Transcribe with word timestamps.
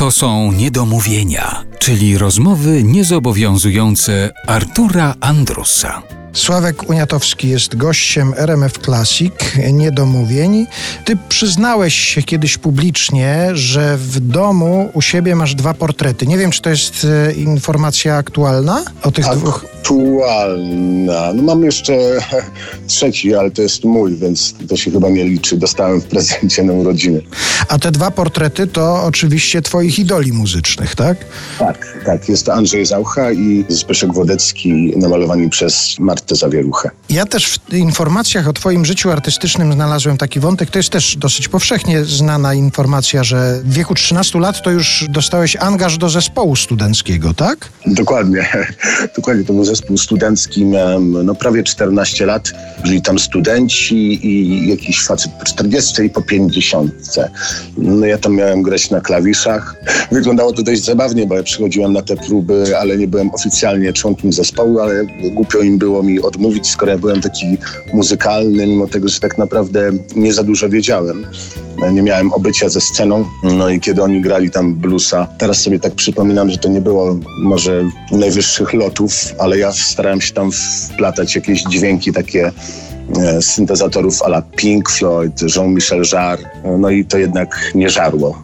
To 0.00 0.10
są 0.10 0.52
niedomówienia, 0.52 1.64
czyli 1.78 2.18
rozmowy 2.18 2.82
niezobowiązujące 2.84 4.30
Artura 4.46 5.14
Andrusa. 5.20 6.02
Sławek 6.32 6.90
Uniatowski 6.90 7.48
jest 7.48 7.76
gościem 7.76 8.34
RMF 8.36 8.78
Classic, 8.78 9.32
niedomówień. 9.72 10.66
Ty 11.04 11.16
przyznałeś 11.28 11.94
się 11.94 12.22
kiedyś 12.22 12.58
publicznie, 12.58 13.48
że 13.52 13.96
w 13.96 14.20
domu 14.20 14.90
u 14.94 15.02
siebie 15.02 15.36
masz 15.36 15.54
dwa 15.54 15.74
portrety. 15.74 16.26
Nie 16.26 16.38
wiem, 16.38 16.50
czy 16.50 16.62
to 16.62 16.70
jest 16.70 17.06
e, 17.28 17.32
informacja 17.32 18.16
aktualna 18.16 18.84
o 19.02 19.10
tych 19.10 19.24
dwóch. 19.24 19.66
Aktualna. 19.78 21.32
No 21.34 21.42
mam 21.42 21.64
jeszcze 21.64 21.98
trzeci, 22.86 23.34
ale 23.34 23.50
to 23.50 23.62
jest 23.62 23.84
mój, 23.84 24.16
więc 24.16 24.54
to 24.68 24.76
się 24.76 24.90
chyba 24.90 25.08
nie 25.08 25.24
liczy. 25.24 25.56
Dostałem 25.56 26.00
w 26.00 26.04
prezencie 26.04 26.62
na 26.62 26.72
urodziny. 26.72 27.22
A 27.70 27.78
te 27.78 27.90
dwa 27.90 28.10
portrety 28.10 28.66
to 28.66 29.04
oczywiście 29.04 29.62
twoich 29.62 29.98
idoli 29.98 30.32
muzycznych, 30.32 30.94
tak? 30.94 31.16
Tak, 31.58 31.98
tak. 32.06 32.28
Jest 32.28 32.46
to 32.46 32.54
Andrzej 32.54 32.86
Zaucha 32.86 33.32
i 33.32 33.64
Zbyszek 33.68 34.14
Wodecki 34.14 34.92
namalowani 34.96 35.50
przez 35.50 35.98
Martę 35.98 36.36
Zawieruchę. 36.36 36.90
Ja 37.10 37.26
też 37.26 37.60
w 37.70 37.74
informacjach 37.74 38.48
o 38.48 38.52
Twoim 38.52 38.84
życiu 38.84 39.10
artystycznym 39.10 39.72
znalazłem 39.72 40.16
taki 40.16 40.40
wątek. 40.40 40.70
To 40.70 40.78
jest 40.78 40.90
też 40.90 41.16
dosyć 41.16 41.48
powszechnie 41.48 42.04
znana 42.04 42.54
informacja, 42.54 43.24
że 43.24 43.60
w 43.64 43.72
wieku 43.72 43.94
13 43.94 44.38
lat 44.38 44.62
to 44.62 44.70
już 44.70 45.04
dostałeś 45.08 45.56
angaż 45.56 45.98
do 45.98 46.08
zespołu 46.08 46.56
studenckiego, 46.56 47.34
tak? 47.34 47.68
Dokładnie. 47.86 48.48
Dokładnie. 49.16 49.44
To 49.44 49.52
był 49.52 49.64
zespół 49.64 49.98
studencki. 49.98 50.64
Miałem 50.64 51.26
no, 51.26 51.34
prawie 51.34 51.62
14 51.62 52.26
lat. 52.26 52.52
Byli 52.82 53.02
tam 53.02 53.18
studenci 53.18 54.26
i 54.26 54.68
jakiś 54.68 55.04
facet 55.04 55.32
po 55.38 55.44
40 55.44 56.02
i 56.02 56.10
po 56.10 56.22
50. 56.22 56.92
No 57.78 58.06
ja 58.06 58.18
tam 58.18 58.34
miałem 58.34 58.62
grać 58.62 58.90
na 58.90 59.00
klawiszach. 59.00 59.76
Wyglądało 60.12 60.52
to 60.52 60.62
dość 60.62 60.84
zabawnie, 60.84 61.26
bo 61.26 61.36
ja 61.36 61.42
przychodziłem 61.42 61.92
na 61.92 62.02
te 62.02 62.16
próby, 62.16 62.78
ale 62.78 62.98
nie 62.98 63.08
byłem 63.08 63.30
oficjalnie 63.34 63.92
członkiem 63.92 64.32
zespołu, 64.32 64.80
ale 64.80 65.06
głupio 65.34 65.60
im 65.60 65.78
było 65.78 66.02
mi 66.02 66.20
odmówić, 66.20 66.70
skoro 66.70 66.92
ja 66.92 66.98
byłem 66.98 67.20
taki 67.20 67.56
muzykalny, 67.92 68.66
mimo 68.66 68.86
tego, 68.86 69.08
że 69.08 69.20
tak 69.20 69.38
naprawdę 69.38 69.90
nie 70.16 70.32
za 70.32 70.42
dużo 70.42 70.68
wiedziałem. 70.68 71.26
Nie 71.92 72.02
miałem 72.02 72.32
obycia 72.32 72.68
ze 72.68 72.80
sceną, 72.80 73.24
no 73.42 73.68
i 73.68 73.80
kiedy 73.80 74.02
oni 74.02 74.20
grali 74.20 74.50
tam 74.50 74.74
bluesa, 74.74 75.28
teraz 75.38 75.60
sobie 75.60 75.78
tak 75.78 75.94
przypominam, 75.94 76.50
że 76.50 76.58
to 76.58 76.68
nie 76.68 76.80
było 76.80 77.18
może 77.42 77.84
najwyższych 78.12 78.72
lotów, 78.72 79.12
ale 79.38 79.58
ja 79.58 79.72
starałem 79.72 80.20
się 80.20 80.32
tam 80.32 80.50
wplatać 80.52 81.34
jakieś 81.34 81.62
dźwięki 81.62 82.12
takie 82.12 82.52
syntezatorów 83.40 84.22
ala 84.22 84.42
Pink 84.42 84.90
Floyd, 84.90 85.42
Jean-Michel 85.56 86.02
Jarre, 86.12 86.42
no 86.78 86.90
i 86.90 87.04
to 87.04 87.18
jednak 87.18 87.70
nie 87.74 87.90
żarło. 87.90 88.42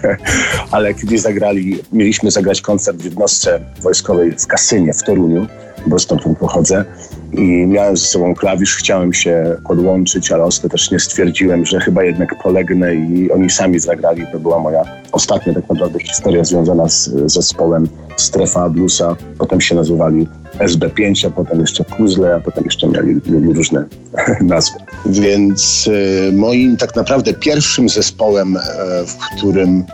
Ale 0.70 0.94
kiedy 0.94 1.18
zagrali, 1.18 1.78
mieliśmy 1.92 2.30
zagrać 2.30 2.60
koncert 2.60 2.98
w 2.98 3.04
jednostce 3.04 3.60
wojskowej 3.82 4.32
w 4.32 4.46
Kasynie 4.46 4.92
w 4.92 5.02
Toruniu, 5.02 5.46
bo 5.88 5.98
stamtąd 5.98 6.38
pochodzę 6.38 6.84
i 7.32 7.66
miałem 7.66 7.96
ze 7.96 8.04
sobą 8.04 8.34
klawisz, 8.34 8.76
chciałem 8.76 9.12
się 9.12 9.56
podłączyć, 9.68 10.32
ale 10.32 10.44
ostatecznie 10.44 11.00
stwierdziłem, 11.00 11.66
że 11.66 11.80
chyba 11.80 12.04
jednak 12.04 12.42
polegnę 12.42 12.94
i 12.94 13.30
oni 13.30 13.50
sami 13.50 13.78
zagrali. 13.78 14.24
To 14.32 14.38
była 14.38 14.58
moja 14.58 14.84
ostatnia 15.12 15.54
tak 15.54 15.68
naprawdę 15.68 15.98
historia 15.98 16.44
związana 16.44 16.88
z 16.88 17.10
zespołem 17.32 17.88
Strefa 18.16 18.68
Bluesa. 18.68 19.16
Potem 19.38 19.60
się 19.60 19.74
nazywali 19.74 20.28
SB5, 20.58 21.26
a 21.26 21.30
potem 21.30 21.60
jeszcze 21.60 21.84
Puzzle, 21.84 22.34
a 22.34 22.40
potem 22.40 22.64
jeszcze 22.64 22.88
mieli, 22.88 23.20
mieli 23.26 23.52
różne 23.52 23.84
nazwy. 24.40 24.78
Więc 25.06 25.86
y, 25.86 26.32
moim 26.32 26.76
tak 26.76 26.96
naprawdę 26.96 27.34
pierwszym 27.34 27.88
zespołem, 27.88 28.56
y, 28.56 28.60
w 29.06 29.18
którym 29.18 29.84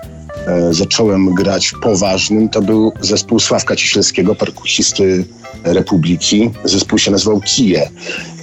zacząłem 0.71 1.35
grać 1.35 1.75
poważnym, 1.83 2.49
to 2.49 2.63
był 2.63 2.93
zespół 3.01 3.41
Sławka 3.41 3.77
Cieślskiego, 3.77 4.35
perkusisty 4.35 5.25
Republiki. 5.65 6.51
Zespół 6.65 6.99
się 6.99 7.11
nazywał 7.11 7.41
Kije. 7.41 7.91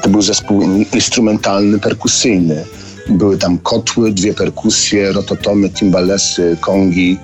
To 0.02 0.10
był 0.10 0.22
zespół 0.22 0.62
instrumentalny, 0.94 1.80
perkusyjny. 1.80 2.66
Były 3.10 3.38
tam 3.38 3.58
kotły, 3.58 4.12
dwie 4.12 4.34
perkusje, 4.34 5.12
rototomy, 5.12 5.70
timbalesy, 5.70 6.58
kongi. 6.62 7.18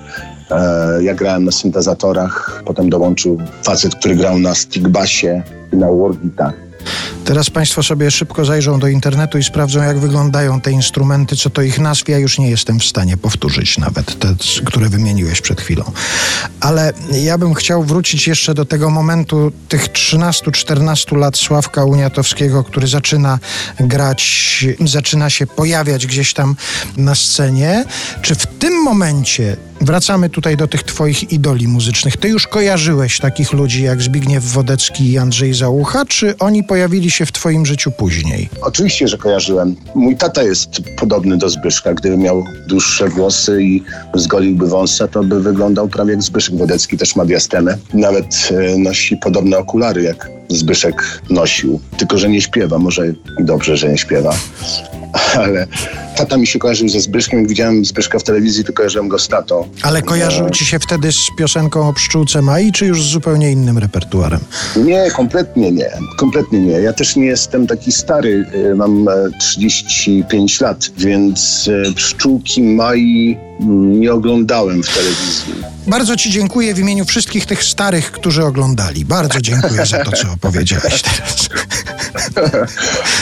E, 0.50 1.02
ja 1.02 1.14
grałem 1.14 1.44
na 1.44 1.52
syntezatorach, 1.52 2.62
potem 2.66 2.90
dołączył 2.90 3.38
facet, 3.62 3.94
który 3.94 4.16
grał 4.16 4.38
na 4.38 4.54
stickbassie 4.54 5.42
i 5.72 5.76
na 5.76 5.92
wargitar. 5.92 6.67
Teraz 7.24 7.50
Państwo 7.50 7.82
sobie 7.82 8.10
szybko 8.10 8.44
zajrzą 8.44 8.78
do 8.78 8.88
internetu 8.88 9.38
i 9.38 9.44
sprawdzą, 9.44 9.82
jak 9.82 9.98
wyglądają 9.98 10.60
te 10.60 10.72
instrumenty, 10.72 11.36
co 11.36 11.50
to 11.50 11.62
ich 11.62 11.78
nazw. 11.78 12.08
Ja 12.08 12.18
już 12.18 12.38
nie 12.38 12.50
jestem 12.50 12.80
w 12.80 12.84
stanie 12.84 13.16
powtórzyć 13.16 13.78
nawet 13.78 14.18
te, 14.18 14.34
które 14.64 14.88
wymieniłeś 14.88 15.40
przed 15.40 15.60
chwilą. 15.60 15.84
Ale 16.60 16.92
ja 17.12 17.38
bym 17.38 17.54
chciał 17.54 17.84
wrócić 17.84 18.26
jeszcze 18.26 18.54
do 18.54 18.64
tego 18.64 18.90
momentu 18.90 19.52
tych 19.68 19.88
13-14 19.88 21.16
lat 21.16 21.36
Sławka 21.36 21.84
Uniatowskiego, 21.84 22.64
który 22.64 22.86
zaczyna 22.86 23.38
grać, 23.80 24.64
zaczyna 24.84 25.30
się 25.30 25.46
pojawiać 25.46 26.06
gdzieś 26.06 26.34
tam 26.34 26.56
na 26.96 27.14
scenie. 27.14 27.84
Czy 28.22 28.34
w 28.34 28.46
tym 28.46 28.82
momencie 28.82 29.56
Wracamy 29.80 30.30
tutaj 30.30 30.56
do 30.56 30.68
tych 30.68 30.82
twoich 30.82 31.32
idoli 31.32 31.68
muzycznych. 31.68 32.16
Ty 32.16 32.28
już 32.28 32.46
kojarzyłeś 32.46 33.18
takich 33.18 33.52
ludzi 33.52 33.82
jak 33.82 34.02
Zbigniew 34.02 34.44
Wodecki 34.44 35.12
i 35.12 35.18
Andrzej 35.18 35.54
Załucha, 35.54 36.04
czy 36.04 36.38
oni 36.38 36.64
pojawili 36.64 37.10
się 37.10 37.26
w 37.26 37.32
twoim 37.32 37.66
życiu 37.66 37.90
później? 37.90 38.48
Oczywiście, 38.62 39.08
że 39.08 39.18
kojarzyłem. 39.18 39.76
Mój 39.94 40.16
tata 40.16 40.42
jest 40.42 40.70
podobny 40.98 41.36
do 41.36 41.48
Zbyszka. 41.48 41.94
Gdyby 41.94 42.16
miał 42.16 42.44
dłuższe 42.68 43.08
włosy 43.08 43.62
i 43.62 43.82
zgoliłby 44.14 44.66
wąsa, 44.66 45.08
to 45.08 45.24
by 45.24 45.42
wyglądał 45.42 45.88
prawie 45.88 46.10
jak 46.10 46.22
Zbyszek 46.22 46.56
Wodecki, 46.56 46.98
też 46.98 47.16
ma 47.16 47.24
diastemę. 47.24 47.78
Nawet 47.94 48.48
e, 48.50 48.78
nosi 48.78 49.16
podobne 49.16 49.58
okulary 49.58 50.02
jak 50.02 50.30
Zbyszek 50.48 51.20
nosił. 51.30 51.80
Tylko, 51.98 52.18
że 52.18 52.28
nie 52.28 52.40
śpiewa. 52.40 52.78
Może 52.78 53.02
dobrze, 53.40 53.76
że 53.76 53.88
nie 53.88 53.98
śpiewa. 53.98 54.34
Ale 55.34 55.66
tata 56.18 56.36
mi 56.36 56.46
się 56.46 56.58
kojarzył 56.58 56.88
ze 56.88 57.00
Zbyszkiem. 57.00 57.38
Jak 57.38 57.48
widziałem 57.48 57.84
Zbyszka 57.84 58.18
w 58.18 58.22
telewizji, 58.22 58.64
to 58.64 58.72
kojarzyłem 58.72 59.08
go 59.08 59.18
z 59.18 59.28
tatą. 59.28 59.68
Ale 59.82 60.02
kojarzył 60.02 60.50
ci 60.50 60.64
się 60.64 60.78
wtedy 60.78 61.12
z 61.12 61.26
piosenką 61.38 61.88
o 61.88 61.92
pszczółce 61.92 62.42
Mai, 62.42 62.72
czy 62.72 62.86
już 62.86 63.02
z 63.02 63.06
zupełnie 63.06 63.52
innym 63.52 63.78
repertuarem? 63.78 64.40
Nie, 64.76 65.10
kompletnie 65.10 65.72
nie. 65.72 65.90
Kompletnie 66.16 66.60
nie. 66.60 66.72
Ja 66.72 66.92
też 66.92 67.16
nie 67.16 67.26
jestem 67.26 67.66
taki 67.66 67.92
stary. 67.92 68.46
Y, 68.54 68.74
mam 68.74 69.06
35 69.40 70.62
e, 70.62 70.64
lat, 70.64 70.90
więc 70.96 71.70
e, 71.88 71.92
pszczółki 71.92 72.62
Mai 72.62 73.38
mm, 73.60 74.00
nie 74.00 74.12
oglądałem 74.12 74.82
w 74.82 74.94
telewizji. 74.94 75.54
Bardzo 75.86 76.16
Ci 76.16 76.30
dziękuję 76.30 76.74
w 76.74 76.78
imieniu 76.78 77.04
wszystkich 77.04 77.46
tych 77.46 77.64
starych, 77.64 78.12
którzy 78.12 78.44
oglądali. 78.44 79.04
Bardzo 79.04 79.40
dziękuję 79.40 79.86
za 79.86 80.04
to, 80.04 80.12
co 80.12 80.32
opowiedziałeś 80.36 81.02
teraz. 81.02 81.48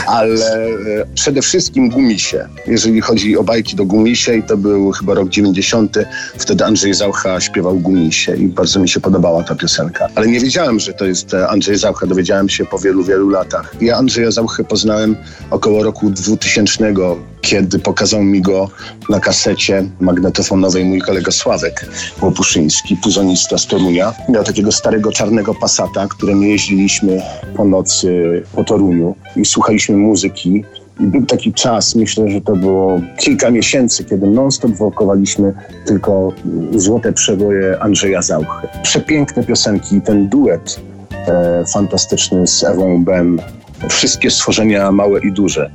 Ale 0.06 0.34
e, 0.34 1.06
przede 1.14 1.42
wszystkim 1.42 1.90
Gumisie. 1.90 2.48
Jeżeli 2.66 3.00
chodzi 3.00 3.36
o 3.36 3.44
bajki 3.44 3.76
do 3.76 3.84
Gumisie, 3.84 4.34
i 4.34 4.42
to 4.42 4.56
był 4.56 4.92
chyba 4.92 5.14
rok 5.14 5.28
90, 5.28 5.98
wtedy 6.38 6.64
Andrzej 6.64 6.94
Zaucha 6.94 7.40
śpiewał 7.40 7.78
Gumisie 7.78 8.36
i 8.36 8.46
bardzo 8.46 8.80
mi 8.80 8.88
się 8.88 9.00
podobała 9.00 9.42
ta 9.42 9.54
piosenka. 9.54 10.08
Ale 10.14 10.26
nie 10.26 10.40
wiedziałem, 10.40 10.80
że 10.80 10.92
to 10.92 11.04
jest 11.04 11.34
e, 11.34 11.48
Andrzej 11.48 11.76
Zaucha, 11.78 12.06
dowiedziałem 12.06 12.48
się 12.48 12.64
po 12.64 12.78
wielu, 12.78 13.04
wielu 13.04 13.28
latach. 13.28 13.74
Ja 13.80 13.96
Andrzeja 13.96 14.30
Zauchę 14.30 14.64
poznałem 14.64 15.16
około 15.50 15.82
roku 15.82 16.10
2000, 16.10 16.94
kiedy 17.40 17.78
pokazał 17.78 18.22
mi 18.22 18.42
go 18.42 18.68
na 19.08 19.20
kasecie 19.20 19.88
magnetofonowej 20.00 20.84
mój 20.84 21.00
kolega 21.00 21.32
Sławek 21.32 21.86
Łopuszyński, 22.22 22.96
puzonista 22.96 23.58
z 23.58 23.66
Torunia. 23.66 24.14
Miał 24.28 24.44
takiego 24.44 24.72
starego 24.72 25.12
czarnego 25.12 25.54
Passata, 25.54 26.06
którym 26.08 26.42
jeździliśmy 26.42 27.22
po 27.56 27.64
nocy 27.64 28.42
po 28.54 28.64
Toruniu 28.64 29.05
i 29.36 29.44
słuchaliśmy 29.44 29.96
muzyki. 29.96 30.64
I 31.00 31.06
był 31.06 31.26
taki 31.26 31.52
czas, 31.52 31.94
myślę, 31.94 32.30
że 32.30 32.40
to 32.40 32.56
było 32.56 33.00
kilka 33.18 33.50
miesięcy, 33.50 34.04
kiedy 34.04 34.26
non-stop 34.26 34.70
wokowaliśmy 34.70 35.54
tylko 35.86 36.32
złote 36.74 37.12
przeboje 37.12 37.80
Andrzeja 37.80 38.22
Zauchy. 38.22 38.68
Przepiękne 38.82 39.44
piosenki, 39.44 40.00
ten 40.00 40.28
duet 40.28 40.80
e, 41.12 41.64
fantastyczny 41.72 42.46
z 42.46 42.64
Ewą 42.64 43.04
Bem, 43.04 43.40
wszystkie 43.88 44.30
stworzenia 44.30 44.92
małe 44.92 45.20
i 45.20 45.32
duże. 45.32 45.70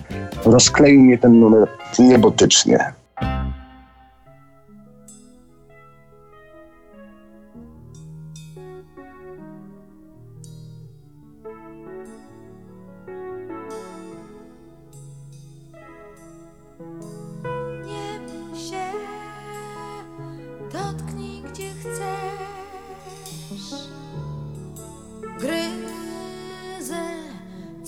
Rozkleił 0.45 1.01
mnie 1.01 1.17
ten 1.17 1.39
numer 1.39 1.67
niebotycznie. 1.99 3.00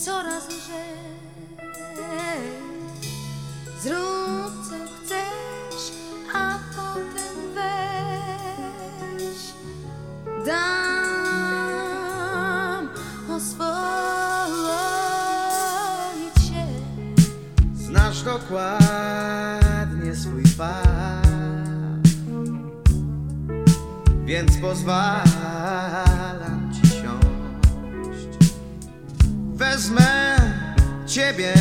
Coraz 0.05 0.47
lżej. 0.47 0.93
Zrób 3.81 4.53
co 4.69 4.75
chcesz, 4.85 5.91
a 6.33 6.59
potem 6.75 7.35
weź. 7.55 9.41
dam 10.45 11.73
oswoić 13.35 13.77
się. 16.47 16.65
Znasz 17.75 18.21
dokładnie 18.23 20.15
swój 20.15 20.43
fakt 20.43 21.23
Więc 24.25 24.57
pozwalam 24.57 25.23
Wezmę 29.73 30.35
ciebie 31.07 31.53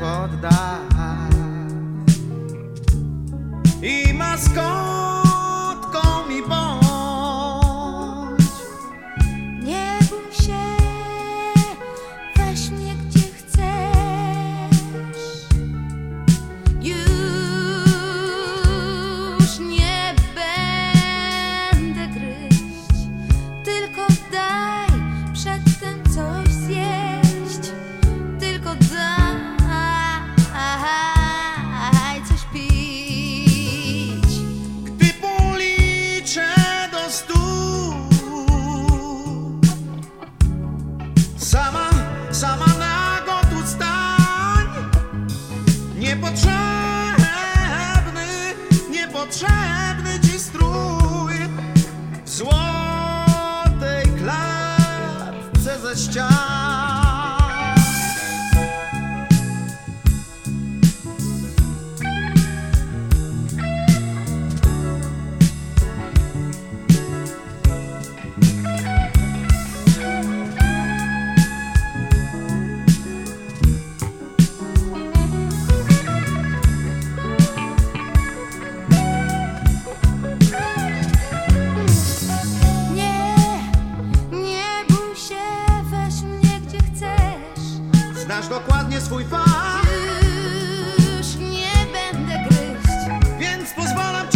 pod 0.00 0.40
dach 0.40 1.30
I 3.82 4.14
maskotką 4.14 4.87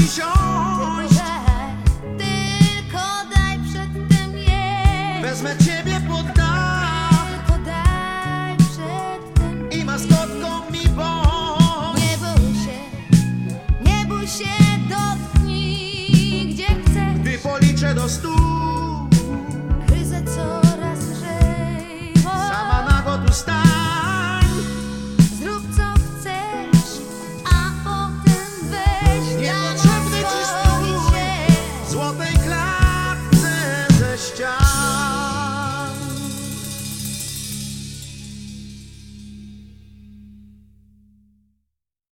pozwalam 0.02 0.08
ci 0.08 0.08
siąść 0.08 1.14
Daj, 1.14 1.76
tylko 2.18 3.04
daj 3.34 3.58
przedtem 3.70 4.38
jeść. 4.38 5.22
Wezmę 5.22 5.56
ciebie 5.64 6.00
pod 6.08 6.26
dach 6.36 7.44
Tylko 7.46 7.64
daj 7.64 8.56
przedtem 8.56 9.70
I 9.70 9.84
maskotką 9.84 10.70
mi 10.70 10.88
bądź 10.88 12.00
Nie 12.00 12.16
bój 12.18 12.54
się, 12.64 12.78
nie 13.84 14.06
bój 14.06 14.26
się, 14.26 14.54
dotknij 14.88 16.54
gdzie 16.54 16.66
chcesz. 16.66 17.18
Gdy 17.20 17.38
policzę 17.38 17.94
do 17.94 18.08
stu 18.08 18.51